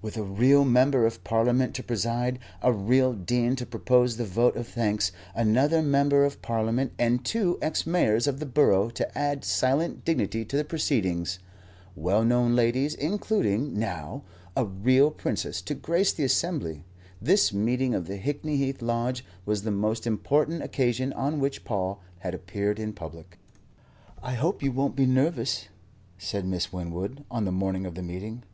With 0.00 0.16
a 0.16 0.22
real 0.22 0.64
Member 0.64 1.06
of 1.06 1.24
Parliament 1.24 1.74
to 1.74 1.82
preside, 1.82 2.38
a 2.62 2.72
real 2.72 3.12
dean 3.12 3.56
to 3.56 3.66
propose 3.66 4.16
the 4.16 4.24
vote 4.24 4.54
of 4.54 4.68
thanks, 4.68 5.10
another 5.34 5.82
Member 5.82 6.24
of 6.24 6.40
Parliament 6.40 6.92
and 7.00 7.24
two 7.24 7.58
ex 7.60 7.84
mayors 7.84 8.28
of 8.28 8.38
the 8.38 8.46
borough 8.46 8.90
to 8.90 9.18
add 9.18 9.44
silent 9.44 10.04
dignity 10.04 10.44
to 10.44 10.56
the 10.56 10.62
proceedings, 10.62 11.40
well 11.96 12.22
known 12.24 12.54
ladies, 12.54 12.94
including, 12.94 13.76
now, 13.76 14.22
a 14.56 14.64
real 14.64 15.10
Princess 15.10 15.60
to 15.62 15.74
grace 15.74 16.12
the 16.12 16.22
assembly, 16.22 16.84
this 17.20 17.52
meeting 17.52 17.92
of 17.92 18.06
the 18.06 18.18
Hickney 18.18 18.58
Heath 18.58 18.80
Lodge 18.80 19.24
was 19.44 19.62
the 19.64 19.72
most 19.72 20.06
important 20.06 20.62
occasion 20.62 21.12
on 21.14 21.40
which 21.40 21.64
Paul 21.64 22.00
had 22.20 22.36
appeared 22.36 22.78
in 22.78 22.92
public. 22.92 23.36
"I 24.22 24.34
hope 24.34 24.62
you 24.62 24.70
won't 24.70 24.94
be 24.94 25.06
nervous," 25.06 25.66
said 26.18 26.46
Miss 26.46 26.72
Winwood, 26.72 27.24
on 27.28 27.44
the 27.44 27.50
morning 27.50 27.84
of 27.84 27.96
the 27.96 28.02
meeting. 28.04 28.44